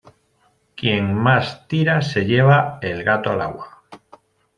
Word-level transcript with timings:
Quien 0.75 1.13
más 1.13 1.67
tira, 1.67 2.01
se 2.01 2.25
lleva 2.25 2.79
el 2.81 3.03
gato 3.03 3.29
al 3.29 3.41
agua. 3.43 3.83